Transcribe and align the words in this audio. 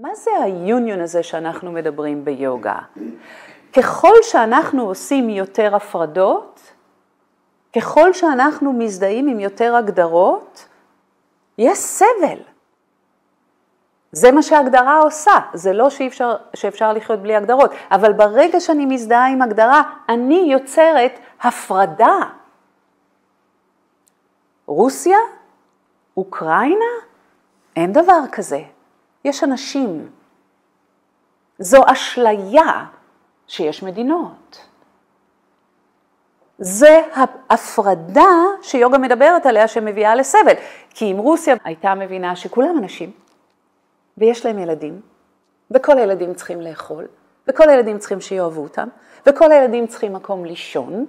מה 0.00 0.14
זה 0.14 0.30
היוניון 0.42 1.00
הזה 1.00 1.22
שאנחנו 1.22 1.72
מדברים 1.72 2.24
ביוגה? 2.24 2.78
ככל 3.72 4.14
שאנחנו 4.22 4.82
עושים 4.82 5.30
יותר 5.30 5.76
הפרדות, 5.76 6.72
ככל 7.76 8.12
שאנחנו 8.12 8.72
מזדהים 8.72 9.28
עם 9.28 9.40
יותר 9.40 9.76
הגדרות, 9.76 10.68
יש 11.58 11.78
סבל. 11.78 12.38
זה 14.12 14.32
מה 14.32 14.42
שהגדרה 14.42 14.98
עושה, 14.98 15.38
זה 15.54 15.72
לא 15.72 15.90
שאפשר, 15.90 16.36
שאפשר 16.54 16.92
לחיות 16.92 17.22
בלי 17.22 17.36
הגדרות, 17.36 17.70
אבל 17.90 18.12
ברגע 18.12 18.60
שאני 18.60 18.86
מזדהה 18.86 19.28
עם 19.28 19.42
הגדרה, 19.42 19.82
אני 20.08 20.48
יוצרת 20.52 21.18
הפרדה. 21.40 22.18
רוסיה? 24.66 25.18
אוקראינה? 26.16 26.92
אין 27.76 27.92
דבר 27.92 28.20
כזה. 28.32 28.77
יש 29.24 29.44
אנשים. 29.44 30.10
זו 31.58 31.82
אשליה 31.86 32.84
שיש 33.46 33.82
מדינות. 33.82 34.64
זה 36.58 37.00
ההפרדה 37.14 38.30
שיוגה 38.62 38.98
מדברת 38.98 39.46
עליה 39.46 39.68
שמביאה 39.68 40.14
לסבל. 40.14 40.54
כי 40.90 41.12
אם 41.12 41.16
רוסיה 41.18 41.54
הייתה 41.64 41.94
מבינה 41.94 42.36
שכולם 42.36 42.78
אנשים, 42.78 43.10
ויש 44.18 44.46
להם 44.46 44.58
ילדים, 44.58 45.00
וכל 45.70 45.98
הילדים 45.98 46.34
צריכים 46.34 46.60
לאכול, 46.60 47.06
וכל 47.48 47.70
הילדים 47.70 47.98
צריכים 47.98 48.20
שיאהבו 48.20 48.62
אותם, 48.62 48.88
וכל 49.26 49.52
הילדים 49.52 49.86
צריכים 49.86 50.12
מקום 50.12 50.44
לישון, 50.44 51.06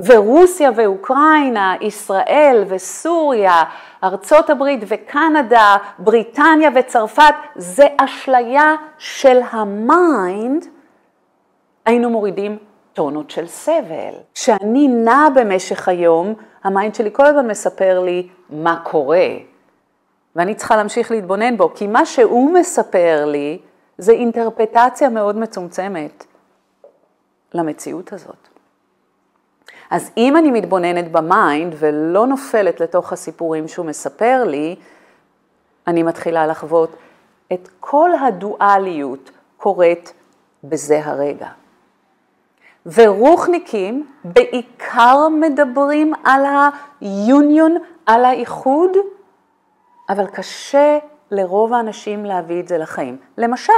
ורוסיה 0.00 0.70
ואוקראינה, 0.76 1.74
ישראל 1.80 2.64
וסוריה, 2.68 3.64
ארצות 4.04 4.50
הברית 4.50 4.80
וקנדה, 4.86 5.76
בריטניה 5.98 6.70
וצרפת, 6.74 7.34
זה 7.56 7.86
אשליה 7.96 8.74
של 8.98 9.40
ה 9.50 9.69
mind, 9.69 10.66
היינו 11.86 12.10
מורידים 12.10 12.58
טונות 12.92 13.30
של 13.30 13.46
סבל. 13.46 14.14
כשאני 14.34 14.88
נעה 14.88 15.30
במשך 15.34 15.88
היום, 15.88 16.34
ה 16.64 16.70
mind 16.70 16.94
שלי 16.94 17.10
כל 17.12 17.26
הזמן 17.26 17.46
מספר 17.46 18.00
לי 18.00 18.28
מה 18.50 18.80
קורה, 18.84 19.28
ואני 20.36 20.54
צריכה 20.54 20.76
להמשיך 20.76 21.10
להתבונן 21.10 21.56
בו, 21.56 21.74
כי 21.74 21.86
מה 21.86 22.06
שהוא 22.06 22.52
מספר 22.54 23.24
לי 23.26 23.58
זה 23.98 24.12
אינטרפרטציה 24.12 25.08
מאוד 25.08 25.36
מצומצמת 25.36 26.24
למציאות 27.54 28.12
הזאת. 28.12 28.55
אז 29.90 30.10
אם 30.16 30.36
אני 30.36 30.50
מתבוננת 30.50 31.12
ב 31.12 31.24
mind 31.24 31.74
ולא 31.78 32.26
נופלת 32.26 32.80
לתוך 32.80 33.12
הסיפורים 33.12 33.68
שהוא 33.68 33.86
מספר 33.86 34.44
לי, 34.46 34.76
אני 35.86 36.02
מתחילה 36.02 36.46
לחוות 36.46 36.96
את 37.52 37.68
כל 37.80 38.10
הדואליות 38.14 39.30
קורית 39.56 40.12
בזה 40.64 41.00
הרגע. 41.04 41.48
ורוחניקים 42.86 44.06
בעיקר 44.24 45.28
מדברים 45.28 46.12
על 46.24 46.42
היוניון, 47.00 47.76
על 48.06 48.24
האיחוד, 48.24 48.90
אבל 50.08 50.26
קשה 50.26 50.98
לרוב 51.30 51.72
האנשים 51.72 52.24
להביא 52.24 52.60
את 52.60 52.68
זה 52.68 52.78
לחיים. 52.78 53.16
למשל, 53.38 53.72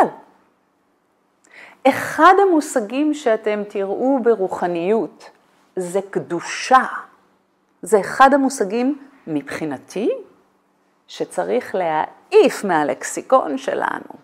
אחד 1.89 2.35
המושגים 2.43 3.15
שאתם 3.15 3.63
תראו 3.69 4.19
ברוחניות 4.23 5.31
זה 5.81 6.01
קדושה. 6.11 6.85
זה 7.83 8.01
אחד 8.01 8.35
המושגים 8.35 9.09
מבחינתי 9.27 10.11
שצריך 11.07 11.75
להעיף 11.75 12.65
מהלקסיקון 12.65 13.59
שלנו. 13.59 14.15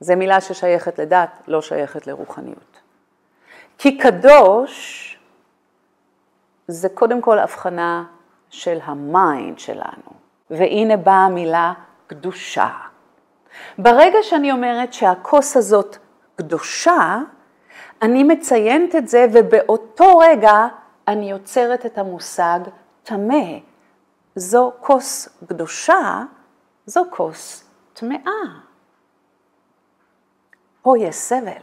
זו 0.00 0.16
מילה 0.16 0.40
ששייכת 0.40 0.98
לדת, 0.98 1.30
לא 1.46 1.62
שייכת 1.62 2.06
לרוחניות. 2.06 2.80
כי 3.78 3.98
קדוש 3.98 5.18
זה 6.68 6.88
קודם 6.88 7.20
כל 7.20 7.38
הבחנה 7.38 8.04
של 8.50 8.78
ה 8.82 8.97
mind 8.97 9.58
שלנו. 9.58 10.18
והנה 10.50 10.96
באה 10.96 11.24
המילה 11.24 11.72
קדושה. 12.06 12.68
ברגע 13.78 14.18
שאני 14.22 14.52
אומרת 14.52 14.92
שהכוס 14.92 15.56
הזאת 15.56 15.96
קדושה, 16.36 17.18
אני 18.02 18.24
מציינת 18.24 18.94
את 18.94 19.08
זה 19.08 19.26
ובאותו 19.32 20.18
רגע 20.18 20.66
אני 21.08 21.30
יוצרת 21.30 21.86
את 21.86 21.98
המושג 21.98 22.60
טמא. 23.02 23.58
זו 24.36 24.72
כוס 24.80 25.28
קדושה, 25.48 26.22
זו 26.86 27.04
כוס 27.10 27.64
טמאה. 27.92 28.30
פה 30.82 30.98
יש 30.98 31.14
סבל. 31.14 31.62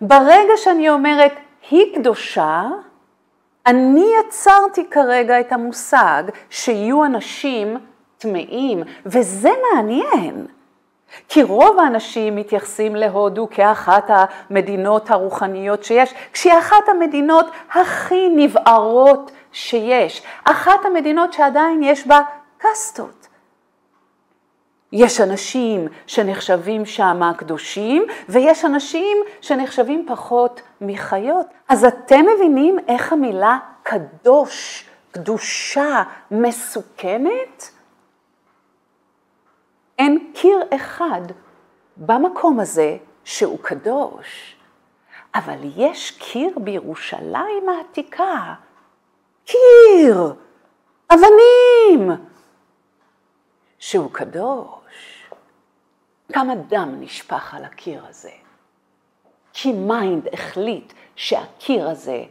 ברגע 0.00 0.56
שאני 0.56 0.90
אומרת 0.90 1.32
היא 1.70 1.96
קדושה, 1.96 2.62
אני 3.66 4.06
יצרתי 4.20 4.90
כרגע 4.90 5.40
את 5.40 5.52
המושג 5.52 6.22
שיהיו 6.50 7.04
אנשים 7.04 7.76
טמאים, 8.18 8.82
וזה 9.06 9.50
מעניין. 9.74 10.46
כי 11.28 11.42
רוב 11.42 11.78
האנשים 11.78 12.36
מתייחסים 12.36 12.96
להודו 12.96 13.48
כאחת 13.50 14.04
המדינות 14.08 15.10
הרוחניות 15.10 15.84
שיש, 15.84 16.14
כשהיא 16.32 16.58
אחת 16.58 16.88
המדינות 16.88 17.46
הכי 17.72 18.28
נבערות 18.36 19.30
שיש, 19.52 20.22
אחת 20.44 20.84
המדינות 20.84 21.32
שעדיין 21.32 21.82
יש 21.82 22.06
בה 22.06 22.20
קסטות. 22.58 23.28
יש 24.92 25.20
אנשים 25.20 25.88
שנחשבים 26.06 26.86
שם 26.86 27.20
קדושים, 27.36 28.06
ויש 28.28 28.64
אנשים 28.64 29.16
שנחשבים 29.40 30.06
פחות 30.08 30.62
מחיות. 30.80 31.46
אז 31.68 31.84
אתם 31.84 32.24
מבינים 32.34 32.78
איך 32.88 33.12
המילה 33.12 33.58
קדוש, 33.82 34.84
קדושה, 35.10 36.02
מסוכנת? 36.30 37.77
אין 40.08 40.32
קיר 40.34 40.60
אחד 40.76 41.20
במקום 41.96 42.60
הזה 42.60 42.96
שהוא 43.24 43.58
קדוש, 43.62 44.56
אבל 45.34 45.58
יש 45.76 46.10
קיר 46.10 46.58
בירושלים 46.58 47.68
העתיקה, 47.68 48.54
קיר, 49.44 50.34
אבנים, 51.10 52.10
שהוא 53.78 54.10
קדוש. 54.12 55.28
כמה 56.32 56.54
דם 56.54 56.96
נשפך 57.00 57.54
על 57.54 57.64
הקיר 57.64 58.06
הזה, 58.08 58.32
כי 59.52 59.72
mind 59.72 60.28
החליט 60.32 60.92
שהקיר 61.16 61.88
הזה 61.88 62.24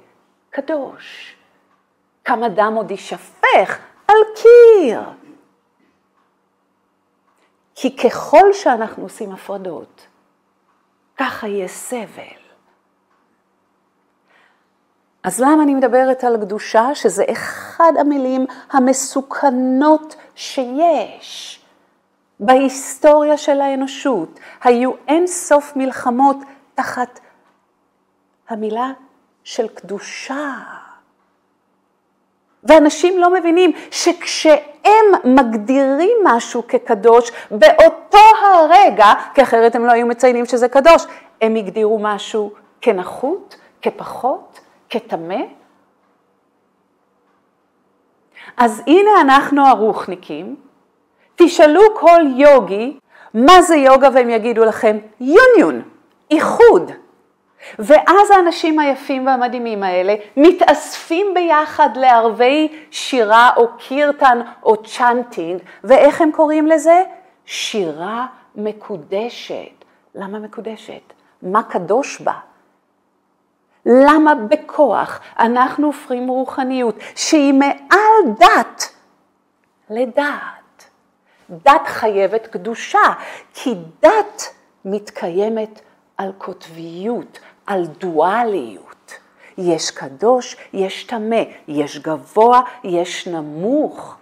קדוש. 0.50 1.36
כמה 2.26 2.50
דם 2.50 2.74
עוד 2.76 2.92
יישפך 2.92 3.80
על 4.08 4.18
קיר. 4.36 5.27
כי 7.80 7.98
ככל 7.98 8.54
שאנחנו 8.54 9.04
עושים 9.04 9.32
הפרדות, 9.32 10.08
ככה 11.18 11.48
יהיה 11.48 11.68
סבל. 11.68 12.42
אז 15.24 15.42
למה 15.42 15.64
אני 15.64 15.76
מדברת 15.76 16.24
על 16.24 16.38
קדושה? 16.38 16.96
שזה 16.96 17.24
אחד 17.32 17.92
המילים 18.00 18.46
המסוכנות 18.72 20.16
שיש 20.36 21.60
בהיסטוריה 22.40 23.38
של 23.38 23.62
האנושות. 23.62 24.40
היו 24.64 24.92
אין 25.08 25.28
סוף 25.28 25.74
מלחמות 25.76 26.38
תחת 26.76 27.20
המילה 28.50 28.92
של 29.44 29.68
קדושה. 29.68 30.64
ואנשים 32.68 33.20
לא 33.20 33.34
מבינים 33.34 33.72
שכשהם 33.92 35.06
מגדירים 35.24 36.18
משהו 36.24 36.68
כקדוש, 36.68 37.32
באותו 37.52 38.18
הרגע, 38.44 39.14
כי 39.34 39.44
אחרת 39.44 39.76
הם 39.76 39.86
לא 39.86 39.92
היו 39.92 40.08
מציינים 40.08 40.46
שזה 40.46 40.68
קדוש, 40.68 41.06
הם 41.42 41.56
הגדירו 41.56 42.00
משהו 42.02 42.52
כנחות, 42.82 43.56
כפחות, 43.82 44.60
כטמא. 44.90 45.42
אז 48.58 48.82
הנה 48.88 49.22
אנחנו 49.22 49.68
הרוחניקים, 49.68 50.56
תשאלו 51.36 51.82
כל 51.96 52.22
יוגי 52.36 53.00
מה 53.34 53.62
זה 53.62 53.76
יוגה 53.76 54.10
והם 54.14 54.30
יגידו 54.30 54.66
לכם 54.66 54.98
יוניון, 55.20 55.82
איחוד. 56.32 56.92
ואז 57.80 58.32
האנשים 58.32 58.80
היפים 58.80 59.28
והמדהימים 59.28 59.84
האלה 59.84 60.16
מתאספים 60.38 61.34
ביחד 61.34 61.90
לערבי 61.98 62.78
שירה 62.92 63.50
או 63.58 63.68
קירטן 63.78 64.42
או 64.64 64.84
צ'אנטינג, 64.84 65.62
ואיך 65.84 66.22
הם 66.22 66.32
קוראים 66.32 66.68
לזה? 66.68 67.04
שירה 67.46 68.28
מקודשת. 68.56 69.86
למה 70.16 70.40
מקודשת? 70.40 71.14
מה 71.42 71.64
קדוש 71.64 72.22
בה? 72.22 72.34
למה 73.86 74.36
בכוח 74.36 75.20
אנחנו 75.40 75.88
הופכים 75.88 76.28
רוחניות 76.28 76.96
שהיא 77.16 77.54
מעל 77.54 78.34
דת 78.40 78.94
לדעת? 79.90 80.58
דת 81.50 81.88
חייבת 81.88 82.48
קדושה, 82.48 83.14
כי 83.54 83.76
דת 84.02 84.54
מתקיימת 84.86 85.82
על 86.18 86.32
קוטביות, 86.38 87.40
על 87.68 87.86
דואליות. 87.86 89.14
יש 89.58 89.92
קדוש, 89.92 90.58
יש 90.74 91.04
טמא, 91.04 91.42
יש 91.68 92.00
גבוה, 92.00 92.62
יש 92.84 93.28
נמוך. 93.28 94.18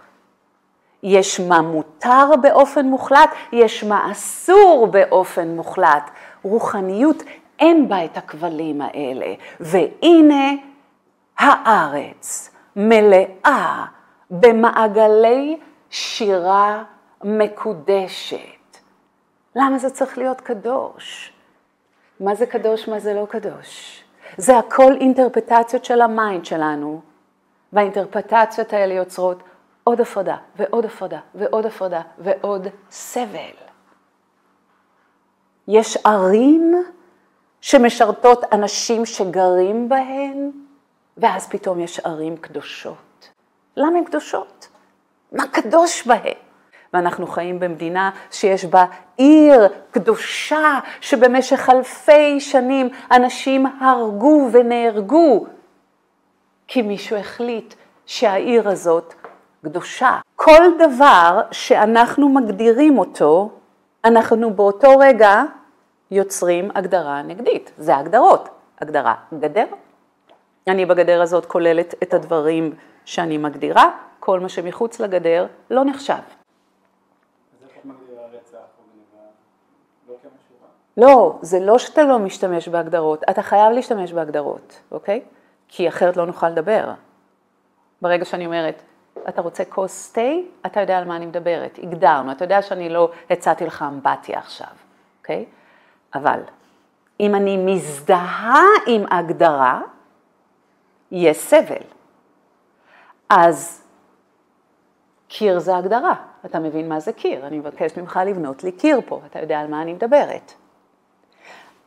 יש 1.02 1.40
מה 1.40 1.60
מותר 1.60 2.30
באופן 2.42 2.86
מוחלט, 2.86 3.30
יש 3.52 3.84
מה 3.84 4.12
אסור 4.12 4.88
באופן 4.90 5.48
מוחלט. 5.48 6.10
רוחניות 6.42 7.22
אין 7.58 7.88
בה 7.88 8.04
את 8.04 8.16
הכבלים 8.16 8.80
האלה. 8.80 9.34
והנה 9.60 10.52
הארץ 11.38 12.50
מלאה 12.76 13.84
במעגלי 14.30 15.58
שירה 15.90 16.82
מקודשת. 17.24 18.38
למה 19.56 19.78
זה 19.78 19.90
צריך 19.90 20.18
להיות 20.18 20.40
קדוש? 20.40 21.35
מה 22.20 22.34
זה 22.34 22.46
קדוש, 22.46 22.88
מה 22.88 22.98
זה 23.00 23.14
לא 23.14 23.26
קדוש? 23.30 24.02
זה 24.36 24.58
הכל 24.58 24.92
אינטרפטציות 25.00 25.84
של 25.84 26.00
ה 26.00 26.09
mind 26.09 26.44
שלנו, 26.44 27.00
והאינטרפטציות 27.72 28.72
האלה 28.72 28.94
יוצרות 28.94 29.42
עוד 29.84 30.00
הפרדה 30.00 30.36
ועוד 30.56 30.84
הפרדה 30.84 31.20
ועוד 31.34 31.66
הפרדה 31.66 32.00
ועוד 32.18 32.66
סבל. 32.90 33.56
יש 35.68 35.96
ערים 36.04 36.84
שמשרתות 37.60 38.44
אנשים 38.52 39.06
שגרים 39.06 39.88
בהן, 39.88 40.50
ואז 41.16 41.48
פתאום 41.48 41.80
יש 41.80 42.00
ערים 42.00 42.36
קדושות. 42.36 43.28
למה 43.76 43.98
הן 43.98 44.04
קדושות? 44.04 44.68
מה 45.32 45.48
קדוש 45.48 46.06
בהן? 46.06 46.45
ואנחנו 46.96 47.26
חיים 47.26 47.60
במדינה 47.60 48.10
שיש 48.30 48.64
בה 48.64 48.84
עיר 49.16 49.68
קדושה, 49.90 50.78
שבמשך 51.00 51.70
אלפי 51.70 52.40
שנים 52.40 52.88
אנשים 53.10 53.66
הרגו 53.80 54.48
ונהרגו, 54.52 55.46
כי 56.68 56.82
מישהו 56.82 57.16
החליט 57.16 57.74
שהעיר 58.06 58.68
הזאת 58.68 59.14
קדושה. 59.64 60.18
כל 60.36 60.62
דבר 60.78 61.40
שאנחנו 61.50 62.28
מגדירים 62.28 62.98
אותו, 62.98 63.50
אנחנו 64.04 64.54
באותו 64.54 64.98
רגע 64.98 65.42
יוצרים 66.10 66.70
הגדרה 66.74 67.22
נגדית. 67.22 67.72
זה 67.78 67.96
הגדרות. 67.96 68.48
הגדרה 68.80 69.14
גדר. 69.38 69.66
אני 70.68 70.86
בגדר 70.86 71.22
הזאת 71.22 71.46
כוללת 71.46 71.94
את 72.02 72.14
הדברים 72.14 72.72
שאני 73.04 73.38
מגדירה, 73.38 73.90
כל 74.20 74.40
מה 74.40 74.48
שמחוץ 74.48 75.00
לגדר 75.00 75.46
לא 75.70 75.84
נחשב. 75.84 76.45
לא, 80.96 81.38
זה 81.42 81.60
לא 81.60 81.78
שאתה 81.78 82.04
לא 82.04 82.18
משתמש 82.18 82.68
בהגדרות, 82.68 83.24
אתה 83.30 83.42
חייב 83.42 83.72
להשתמש 83.72 84.12
בהגדרות, 84.12 84.80
אוקיי? 84.90 85.20
כי 85.68 85.88
אחרת 85.88 86.16
לא 86.16 86.26
נוכל 86.26 86.48
לדבר. 86.48 86.92
ברגע 88.02 88.24
שאני 88.24 88.46
אומרת, 88.46 88.82
אתה 89.28 89.42
רוצה 89.42 89.64
כוס 89.64 90.12
תה, 90.12 90.20
אתה 90.66 90.80
יודע 90.80 90.98
על 90.98 91.04
מה 91.04 91.16
אני 91.16 91.26
מדברת, 91.26 91.78
הגדרנו, 91.82 92.32
אתה 92.32 92.44
יודע 92.44 92.62
שאני 92.62 92.88
לא 92.88 93.10
הצעתי 93.30 93.66
לך 93.66 93.84
אמבטיה 93.88 94.38
עכשיו, 94.38 94.68
אוקיי? 95.20 95.44
אבל 96.14 96.40
אם 97.20 97.34
אני 97.34 97.56
מזדהה 97.56 98.64
עם 98.86 99.04
הגדרה, 99.10 99.80
יש 101.10 101.36
סבל. 101.36 101.82
אז 103.28 103.82
קיר 105.28 105.58
זה 105.58 105.76
הגדרה, 105.76 106.14
אתה 106.44 106.58
מבין 106.58 106.88
מה 106.88 107.00
זה 107.00 107.12
קיר, 107.12 107.46
אני 107.46 107.58
מבקשת 107.58 107.98
ממך 107.98 108.20
לבנות 108.26 108.64
לי 108.64 108.72
קיר 108.72 109.00
פה, 109.06 109.20
אתה 109.26 109.40
יודע 109.40 109.60
על 109.60 109.66
מה 109.66 109.82
אני 109.82 109.92
מדברת. 109.92 110.52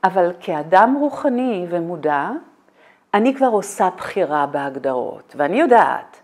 אבל 0.03 0.31
כאדם 0.39 0.95
רוחני 0.99 1.67
ומודע, 1.69 2.29
אני 3.13 3.35
כבר 3.35 3.47
עושה 3.47 3.89
בחירה 3.97 4.45
בהגדרות, 4.45 5.33
ואני 5.37 5.59
יודעת 5.59 6.17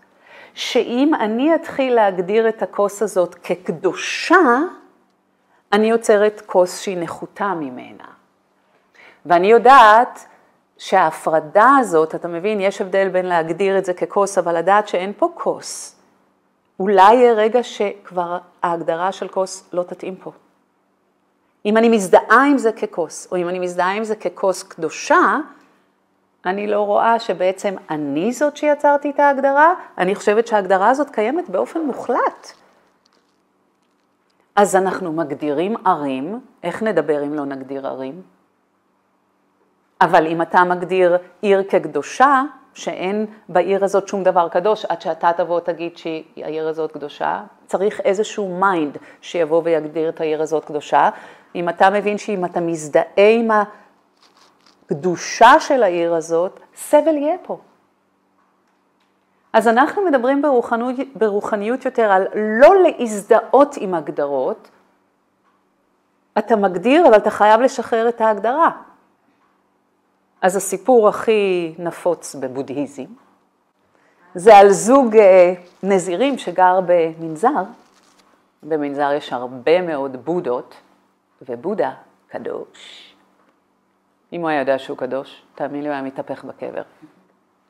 שאם 0.54 1.12
אני 1.14 1.54
אתחיל 1.54 1.94
להגדיר 1.94 2.48
את 2.48 2.62
הכוס 2.62 3.02
הזאת 3.02 3.34
כקדושה, 3.34 4.58
אני 5.72 5.86
יוצרת 5.90 6.42
כוס 6.46 6.80
שהיא 6.80 6.98
נחותה 7.00 7.54
ממנה. 7.54 8.04
ואני 9.26 9.46
יודעת 9.46 10.26
שההפרדה 10.78 11.76
הזאת, 11.80 12.14
אתה 12.14 12.28
מבין, 12.28 12.60
יש 12.60 12.80
הבדל 12.80 13.08
בין 13.08 13.26
להגדיר 13.26 13.78
את 13.78 13.84
זה 13.84 13.94
ככוס, 13.94 14.38
אבל 14.38 14.56
לדעת 14.58 14.88
שאין 14.88 15.12
פה 15.16 15.28
כוס. 15.34 15.96
אולי 16.80 17.14
יהיה 17.14 17.32
רגע 17.32 17.62
שכבר 17.62 18.38
ההגדרה 18.62 19.12
של 19.12 19.28
כוס 19.28 19.68
לא 19.72 19.82
תתאים 19.82 20.16
פה. 20.16 20.30
אם 21.66 21.76
אני 21.76 21.88
מזדהה 21.88 22.44
עם 22.50 22.58
זה 22.58 22.72
ככוס, 22.72 23.28
או 23.32 23.36
אם 23.36 23.48
אני 23.48 23.58
מזדהה 23.58 23.92
עם 23.92 24.04
זה 24.04 24.16
ככוס 24.16 24.62
קדושה, 24.62 25.36
אני 26.46 26.66
לא 26.66 26.80
רואה 26.80 27.18
שבעצם 27.18 27.74
אני 27.90 28.32
זאת 28.32 28.56
שיצרתי 28.56 29.10
את 29.10 29.20
ההגדרה, 29.20 29.74
אני 29.98 30.14
חושבת 30.14 30.46
שההגדרה 30.46 30.88
הזאת 30.88 31.10
קיימת 31.10 31.48
באופן 31.48 31.80
מוחלט. 31.80 32.52
אז 34.56 34.76
אנחנו 34.76 35.12
מגדירים 35.12 35.76
ערים, 35.86 36.40
איך 36.62 36.82
נדבר 36.82 37.24
אם 37.24 37.34
לא 37.34 37.44
נגדיר 37.44 37.86
ערים? 37.86 38.22
אבל 40.00 40.26
אם 40.26 40.42
אתה 40.42 40.64
מגדיר 40.64 41.16
עיר 41.42 41.62
כקדושה, 41.62 42.42
שאין 42.74 43.26
בעיר 43.48 43.84
הזאת 43.84 44.08
שום 44.08 44.22
דבר 44.22 44.48
קדוש, 44.48 44.84
עד 44.84 45.00
שאתה 45.00 45.30
תבוא 45.36 45.60
תגיד 45.60 45.96
שהעיר 45.96 46.68
הזאת 46.68 46.92
קדושה, 46.92 47.42
צריך 47.66 48.00
איזשהו 48.00 48.58
mind 48.58 48.96
שיבוא 49.20 49.62
ויגדיר 49.64 50.08
את 50.08 50.20
העיר 50.20 50.42
הזאת 50.42 50.64
קדושה. 50.64 51.10
אם 51.54 51.68
אתה 51.68 51.90
מבין 51.90 52.18
שאם 52.18 52.44
אתה 52.44 52.60
מזדהה 52.60 53.04
עם 53.16 53.48
הקדושה 54.90 55.60
של 55.60 55.82
העיר 55.82 56.14
הזאת, 56.14 56.60
סבל 56.74 57.16
יהיה 57.16 57.36
פה. 57.42 57.58
אז 59.52 59.68
אנחנו 59.68 60.04
מדברים 60.04 60.42
ברוחניות, 60.42 60.96
ברוחניות 61.14 61.84
יותר 61.84 62.12
על 62.12 62.26
לא 62.34 62.74
להזדהות 62.82 63.76
עם 63.76 63.94
הגדרות, 63.94 64.70
אתה 66.38 66.56
מגדיר, 66.56 67.08
אבל 67.08 67.16
אתה 67.16 67.30
חייב 67.30 67.60
לשחרר 67.60 68.08
את 68.08 68.20
ההגדרה. 68.20 68.70
אז 70.42 70.56
הסיפור 70.56 71.08
הכי 71.08 71.74
נפוץ 71.78 72.34
בבודהיזם, 72.34 73.04
זה 74.38 74.56
על 74.56 74.70
זוג 74.70 75.16
אה, 75.16 75.54
נזירים 75.82 76.38
שגר 76.38 76.80
במנזר, 76.86 77.62
במנזר 78.62 79.12
יש 79.12 79.32
הרבה 79.32 79.82
מאוד 79.82 80.24
בודות, 80.24 80.74
ובודה 81.48 81.92
קדוש. 82.28 83.14
אם 84.32 84.40
הוא 84.40 84.48
היה 84.48 84.60
יודע 84.60 84.78
שהוא 84.78 84.98
קדוש, 84.98 85.42
תאמין 85.54 85.82
לי, 85.82 85.88
הוא 85.88 85.92
היה 85.94 86.02
מתהפך 86.02 86.44
בקבר. 86.44 86.82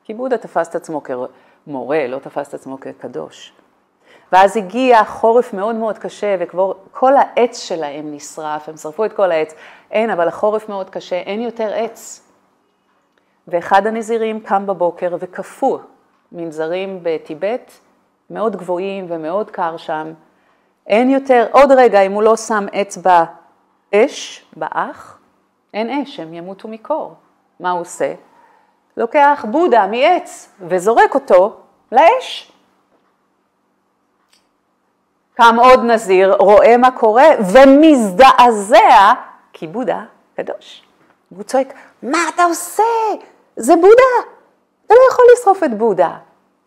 כי 0.03 0.13
בודה 0.13 0.37
תפס 0.37 0.69
את 0.69 0.75
עצמו 0.75 1.01
כמורה, 1.03 2.07
לא 2.07 2.19
תפס 2.19 2.49
את 2.49 2.53
עצמו 2.53 2.79
כקדוש. 2.79 3.53
ואז 4.31 4.57
הגיע 4.57 5.03
חורף 5.03 5.53
מאוד 5.53 5.75
מאוד 5.75 5.97
קשה, 5.97 6.35
וכל 6.39 7.13
העץ 7.15 7.57
שלהם 7.57 8.13
נשרף, 8.13 8.69
הם 8.69 8.77
שרפו 8.77 9.05
את 9.05 9.13
כל 9.13 9.31
העץ. 9.31 9.53
אין, 9.91 10.09
אבל 10.09 10.27
החורף 10.27 10.69
מאוד 10.69 10.89
קשה, 10.89 11.15
אין 11.15 11.41
יותר 11.41 11.73
עץ. 11.73 12.29
ואחד 13.47 13.87
הנזירים 13.87 14.39
קם 14.39 14.65
בבוקר 14.65 15.15
וקפוא, 15.19 15.79
מנזרים 16.31 16.99
בטיבט, 17.03 17.71
מאוד 18.29 18.55
גבוהים 18.55 19.05
ומאוד 19.09 19.51
קר 19.51 19.77
שם. 19.77 20.13
אין 20.87 21.09
יותר, 21.09 21.47
עוד 21.51 21.71
רגע, 21.71 22.01
אם 22.01 22.11
הוא 22.11 22.23
לא 22.23 22.35
שם 22.35 22.65
עץ 22.71 22.97
באש, 22.97 24.45
באח, 24.55 25.19
אין 25.73 26.01
אש, 26.01 26.19
הם 26.19 26.33
ימותו 26.33 26.67
מקור. 26.67 27.13
מה 27.59 27.71
הוא 27.71 27.81
עושה? 27.81 28.13
לוקח 28.97 29.45
בודה 29.51 29.87
מעץ 29.87 30.49
וזורק 30.61 31.15
אותו 31.15 31.55
לאש. 31.91 32.51
קם 35.33 35.55
עוד 35.59 35.83
נזיר, 35.83 36.35
רואה 36.39 36.77
מה 36.77 36.91
קורה 36.91 37.27
ומזדעזע, 37.53 39.13
כי 39.53 39.67
בודה 39.67 40.03
קדוש. 40.35 40.83
והוא 41.31 41.43
צועק, 41.43 41.73
מה 42.03 42.17
אתה 42.35 42.43
עושה? 42.43 42.83
זה 43.55 43.75
בודה, 43.75 44.31
אתה 44.87 44.95
לא 44.95 44.99
יכול 45.11 45.25
לשרוף 45.33 45.63
את 45.63 45.77
בודה. 45.77 46.17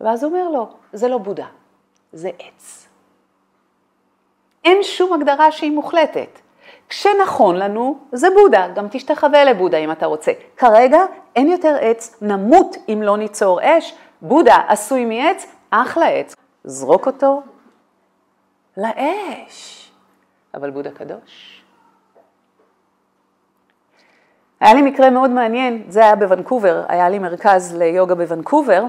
ואז 0.01 0.23
הוא 0.23 0.31
אומר 0.31 0.49
לו, 0.49 0.69
זה 0.93 1.07
לא 1.07 1.17
בודה, 1.17 1.45
זה 2.13 2.29
עץ. 2.39 2.87
אין 4.65 4.83
שום 4.83 5.13
הגדרה 5.13 5.51
שהיא 5.51 5.71
מוחלטת. 5.71 6.39
כשנכון 6.89 7.55
לנו, 7.55 7.99
זה 8.11 8.27
בודה, 8.29 8.67
גם 8.67 8.87
תשתחווה 8.91 9.43
לבודה 9.43 9.77
אם 9.77 9.91
אתה 9.91 10.05
רוצה. 10.05 10.31
כרגע 10.57 10.99
אין 11.35 11.51
יותר 11.51 11.77
עץ, 11.81 12.17
נמות 12.21 12.75
אם 12.89 13.01
לא 13.03 13.17
ניצור 13.17 13.59
אש, 13.63 13.95
בודה 14.21 14.57
עשוי 14.67 15.05
מעץ, 15.05 15.45
אחלה 15.71 16.07
עץ. 16.07 16.35
זרוק 16.63 17.07
אותו 17.07 17.41
לאש. 18.77 19.91
אבל 20.53 20.69
בודה 20.69 20.91
קדוש. 20.91 21.60
היה 24.61 24.73
לי 24.73 24.81
מקרה 24.81 25.09
מאוד 25.09 25.29
מעניין, 25.29 25.83
זה 25.87 25.99
היה 25.99 26.15
בוונקובר, 26.15 26.83
היה 26.87 27.09
לי 27.09 27.19
מרכז 27.19 27.75
ליוגה 27.77 28.15
בוונקובר, 28.15 28.83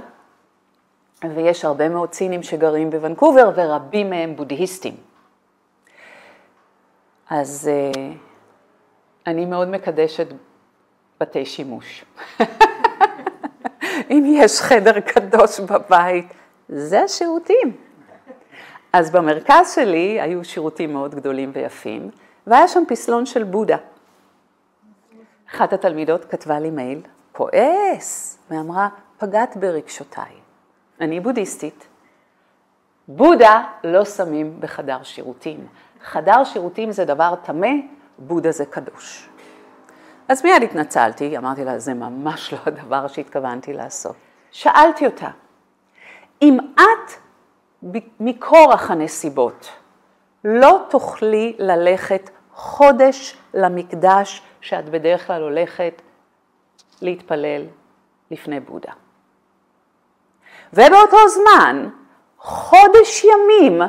ויש 1.35 1.65
הרבה 1.65 1.89
מאוד 1.89 2.13
סינים 2.13 2.43
שגרים 2.43 2.91
בוונקובר 2.91 3.51
ורבים 3.55 4.11
מהם 4.11 4.37
בודהיסטים. 4.37 4.95
אז 7.31 7.71
uh, 7.95 7.99
אני 9.27 9.45
מאוד 9.45 9.69
מקדשת 9.69 10.27
בתי 11.21 11.47
שימוש. 11.47 12.05
אם 14.11 14.25
יש 14.27 14.61
חדר 14.61 15.01
קדוש 15.01 15.61
בבית, 15.61 16.27
זה 16.69 17.03
השירותים. 17.03 17.77
אז 18.93 19.11
במרכז 19.11 19.75
שלי 19.75 20.21
היו 20.21 20.45
שירותים 20.45 20.93
מאוד 20.93 21.15
גדולים 21.15 21.51
ויפים, 21.55 22.11
והיה 22.47 22.69
שם 22.69 22.83
פסלון 22.89 23.27
של 23.27 23.45
בודה. 23.45 23.77
אחת 25.55 25.73
התלמידות 25.73 26.25
כתבה 26.25 26.59
לי 26.61 26.71
מייל, 26.71 27.01
כועס, 27.33 28.39
ואמרה, 28.51 28.89
פגעת 29.19 29.57
ברגשותיי. 29.57 30.33
אני 31.01 31.21
בודהיסטית. 31.21 31.87
בודה 33.09 33.65
לא 33.85 34.05
שמים 34.05 34.61
בחדר 34.61 35.03
שירותים. 35.03 35.67
חדר 36.05 36.45
שירותים 36.45 36.93
זה 36.93 37.05
דבר 37.05 37.35
טמא, 37.43 37.69
בודה 38.19 38.53
זה 38.53 38.67
קדוש. 38.67 39.29
אז 40.29 40.45
מיד 40.45 40.63
התנצלתי, 40.63 41.39
אמרתי 41.39 41.65
לה, 41.65 41.79
זה 41.79 41.95
ממש 41.95 42.53
לא 42.53 42.59
הדבר 42.67 43.07
שהתכוונתי 43.07 43.73
לעשות. 43.73 44.17
שאלתי 44.51 45.07
אותה, 45.07 45.29
אם 46.43 46.59
את 46.75 47.13
מכורח 48.21 48.91
הנסיבות 48.91 49.69
לא 50.45 50.87
תוכלי 50.91 51.57
ללכת 51.59 52.31
חודש 52.55 53.37
למקדש 53.55 54.43
שאת 54.61 54.89
בדרך 54.89 55.27
כלל 55.27 55.43
הולכת 55.43 56.03
להתפלל 57.03 57.63
לפני 58.31 58.61
בודה. 58.61 58.93
ובאותו 60.73 61.29
זמן, 61.29 61.89
חודש 62.39 63.25
ימים 63.25 63.83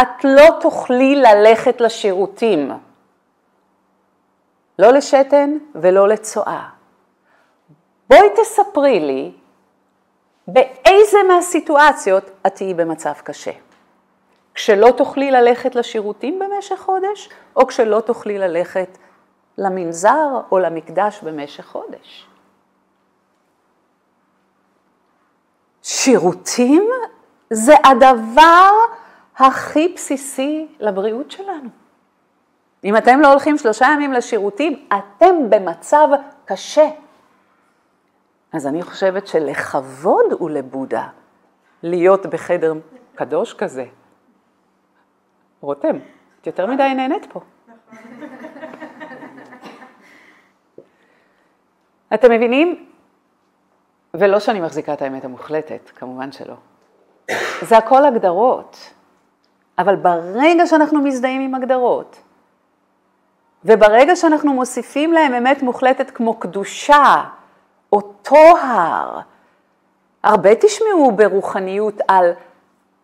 את 0.00 0.24
לא 0.24 0.60
תוכלי 0.60 1.14
ללכת 1.16 1.80
לשירותים. 1.80 2.70
לא 4.78 4.92
לשתן 4.92 5.58
ולא 5.74 6.08
לצואה. 6.08 6.68
בואי 8.10 8.28
תספרי 8.36 9.00
לי 9.00 9.32
באיזה 10.48 11.18
מהסיטואציות 11.28 12.30
את 12.46 12.54
תהיי 12.54 12.74
במצב 12.74 13.12
קשה. 13.12 13.52
כשלא 14.58 14.90
תוכלי 14.96 15.30
ללכת 15.30 15.74
לשירותים 15.74 16.38
במשך 16.38 16.78
חודש, 16.78 17.28
או 17.56 17.66
כשלא 17.66 18.00
תוכלי 18.00 18.38
ללכת 18.38 18.98
למנזר 19.58 20.40
או 20.52 20.58
למקדש 20.58 21.20
במשך 21.22 21.66
חודש. 21.66 22.26
שירותים 25.82 26.90
זה 27.50 27.74
הדבר 27.84 28.70
הכי 29.36 29.92
בסיסי 29.94 30.68
לבריאות 30.80 31.30
שלנו. 31.30 31.68
אם 32.84 32.96
אתם 32.96 33.20
לא 33.20 33.30
הולכים 33.30 33.58
שלושה 33.58 33.86
ימים 33.94 34.12
לשירותים, 34.12 34.88
אתם 34.98 35.50
במצב 35.50 36.08
קשה. 36.44 36.88
אז 38.52 38.66
אני 38.66 38.82
חושבת 38.82 39.26
שלכבוד 39.26 40.26
הוא 40.38 40.50
לבודה 40.50 41.08
להיות 41.82 42.26
בחדר 42.26 42.72
קדוש 43.14 43.54
כזה. 43.54 43.84
רותם, 45.60 45.96
את 46.40 46.46
יותר 46.46 46.66
מדי 46.66 46.94
נהנית 46.96 47.26
פה. 47.32 47.40
אתם 52.14 52.30
מבינים? 52.30 52.86
ולא 54.14 54.40
שאני 54.40 54.60
מחזיקה 54.60 54.92
את 54.92 55.02
האמת 55.02 55.24
המוחלטת, 55.24 55.90
כמובן 55.96 56.32
שלא. 56.32 56.54
זה 57.62 57.76
הכל 57.76 58.04
הגדרות. 58.04 58.94
אבל 59.78 59.96
ברגע 59.96 60.66
שאנחנו 60.66 61.02
מזדהים 61.02 61.40
עם 61.40 61.54
הגדרות, 61.54 62.22
וברגע 63.64 64.16
שאנחנו 64.16 64.52
מוסיפים 64.52 65.12
להם 65.12 65.34
אמת 65.34 65.62
מוחלטת 65.62 66.10
כמו 66.10 66.34
קדושה 66.34 67.24
או 67.92 68.00
טוהר, 68.02 69.20
הרבה 70.22 70.54
תשמעו 70.54 71.12
ברוחניות 71.12 71.94
על 72.08 72.32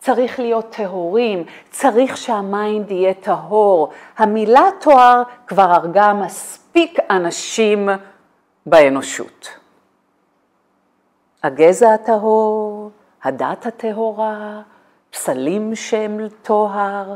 צריך 0.04 0.40
להיות 0.40 0.70
טהורים, 0.70 1.44
צריך 1.70 2.16
שהמיינד 2.16 2.90
יהיה 2.90 3.14
טהור. 3.14 3.92
המילה 4.16 4.68
טוהר 4.80 5.22
כבר 5.46 5.62
הרגה 5.62 6.12
מספיק 6.12 6.98
אנשים 7.10 7.88
באנושות. 8.66 9.48
הגזע 11.42 11.94
הטהור, 11.94 12.90
הדת 13.22 13.66
הטהורה, 13.66 14.62
פסלים 15.10 15.74
שהם 15.74 16.20
טוהר. 16.42 17.14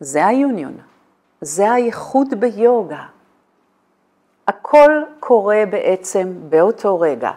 זה 0.00 0.26
היוניון, 0.26 0.76
זה 1.40 1.72
האיחוד 1.72 2.34
ביוגה. 2.40 3.04
הכל 4.48 4.90
קורה 5.20 5.62
בעצם 5.70 6.32
באותו 6.48 7.00
רגע. 7.00 7.30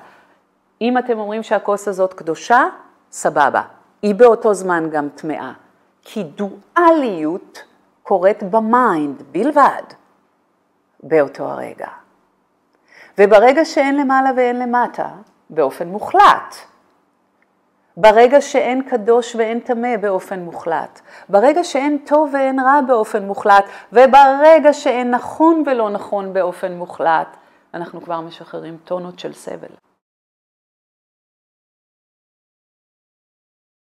אם 0.81 0.97
אתם 0.97 1.19
אומרים 1.19 1.43
שהכוס 1.43 1.87
הזאת 1.87 2.13
קדושה, 2.13 2.63
סבבה. 3.11 3.61
היא 4.01 4.15
באותו 4.15 4.53
זמן 4.53 4.89
גם 4.91 5.09
טמאה. 5.15 5.51
כי 6.01 6.23
דואליות 6.23 7.63
קורית 8.03 8.43
ב 8.43 8.59
mind 8.59 9.23
בלבד 9.31 9.83
באותו 11.03 11.43
הרגע. 11.43 11.87
וברגע 13.17 13.65
שאין 13.65 13.97
למעלה 13.97 14.29
ואין 14.35 14.59
למטה, 14.59 15.09
באופן 15.49 15.87
מוחלט. 15.87 16.55
ברגע 17.97 18.41
שאין 18.41 18.81
קדוש 18.81 19.35
ואין 19.35 19.59
טמא 19.59 19.97
באופן 19.97 20.39
מוחלט, 20.39 21.01
ברגע 21.29 21.63
שאין 21.63 21.97
טוב 22.05 22.29
ואין 22.33 22.59
רע 22.59 22.81
באופן 22.87 23.23
מוחלט, 23.23 23.65
וברגע 23.93 24.73
שאין 24.73 25.11
נכון 25.11 25.63
ולא 25.65 25.89
נכון 25.89 26.33
באופן 26.33 26.73
מוחלט, 26.73 27.37
אנחנו 27.73 28.01
כבר 28.01 28.21
משחררים 28.21 28.77
טונות 28.83 29.19
של 29.19 29.33
סבל. 29.33 29.88